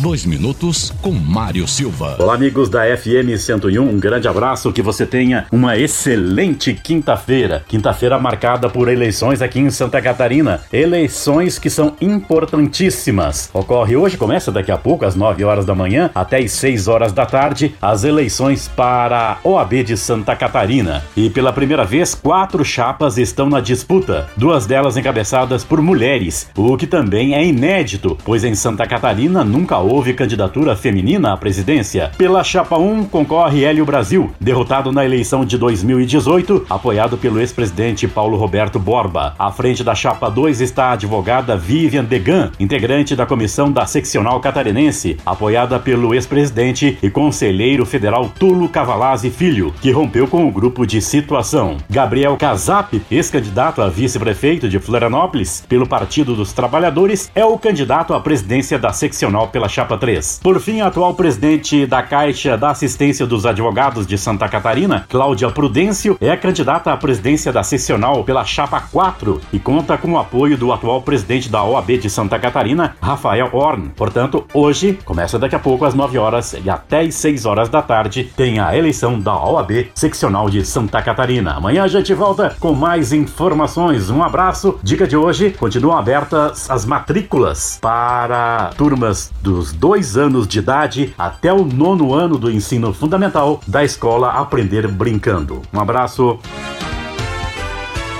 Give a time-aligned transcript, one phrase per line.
[0.00, 2.16] Dois minutos com Mário Silva.
[2.18, 3.82] Olá, amigos da FM 101.
[3.82, 4.72] Um grande abraço.
[4.72, 7.62] Que você tenha uma excelente quinta-feira.
[7.68, 10.62] Quinta-feira marcada por eleições aqui em Santa Catarina.
[10.72, 13.50] Eleições que são importantíssimas.
[13.52, 17.12] Ocorre hoje, começa daqui a pouco, às 9 horas da manhã, até às 6 horas
[17.12, 21.04] da tarde, as eleições para OAB de Santa Catarina.
[21.14, 24.30] E pela primeira vez, quatro chapas estão na disputa.
[24.34, 29.76] Duas delas encabeçadas por mulheres, o que também é inédito, pois em Santa Catarina nunca
[29.76, 32.12] houve candidatura feminina à presidência.
[32.16, 38.36] Pela chapa 1 concorre Hélio Brasil, derrotado na eleição de 2018, apoiado pelo ex-presidente Paulo
[38.36, 39.34] Roberto Borba.
[39.36, 44.38] À frente da chapa 2 está a advogada Vivian Degan, integrante da comissão da seccional
[44.40, 50.86] catarinense, apoiada pelo ex-presidente e conselheiro federal Tulo Cavalazzi Filho, que rompeu com o grupo
[50.86, 51.78] de situação.
[51.90, 58.20] Gabriel Casap, ex-candidato a vice-prefeito de Florianópolis pelo Partido dos Trabalhadores, é o candidato à
[58.20, 60.40] presidência da seccional pela chapa 3.
[60.42, 65.50] Por fim, a atual presidente da Caixa da Assistência dos Advogados de Santa Catarina, Cláudia
[65.50, 70.56] Prudêncio, é candidata à presidência da seccional pela chapa 4 e conta com o apoio
[70.56, 73.90] do atual presidente da OAB de Santa Catarina, Rafael Horn.
[73.96, 77.82] Portanto, hoje, começa daqui a pouco às 9 horas e até às 6 horas da
[77.82, 81.52] tarde, tem a eleição da OAB seccional de Santa Catarina.
[81.52, 84.10] Amanhã a gente volta com mais informações.
[84.10, 84.78] Um abraço.
[84.82, 91.52] Dica de hoje: continuam abertas as matrículas para turmas dos dois anos de idade até
[91.52, 95.62] o nono ano do ensino fundamental da escola Aprender Brincando.
[95.72, 96.38] Um abraço.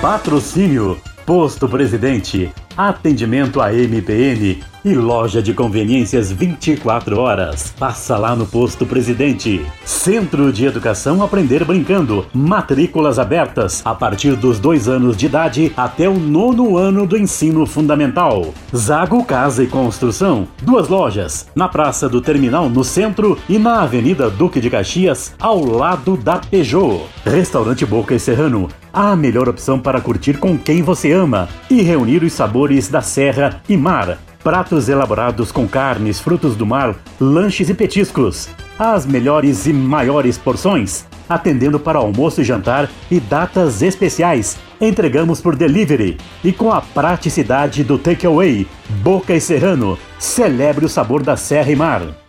[0.00, 2.50] Patrocínio Posto Presidente.
[2.76, 7.74] Atendimento a MPN e loja de conveniências 24 horas.
[7.78, 9.64] Passa lá no posto Presidente.
[9.84, 12.26] Centro de Educação Aprender Brincando.
[12.32, 17.66] Matrículas abertas a partir dos dois anos de idade até o nono ano do ensino
[17.66, 18.54] fundamental.
[18.74, 20.48] Zago Casa e Construção.
[20.62, 21.48] Duas lojas.
[21.54, 26.38] Na Praça do Terminal, no centro, e na Avenida Duque de Caxias, ao lado da
[26.38, 27.02] Peugeot.
[27.24, 28.68] Restaurante Boca e Serrano.
[28.92, 33.62] A melhor opção para curtir com quem você ama e reunir os sabores da serra
[33.68, 38.48] e mar pratos elaborados com carnes, frutos do mar, lanches e petiscos.
[38.78, 44.58] As melhores e maiores porções, atendendo para almoço e jantar e datas especiais.
[44.80, 48.66] Entregamos por delivery e com a praticidade do takeaway.
[49.02, 52.20] Boca e Serrano, celebre o sabor da Serra e Mar.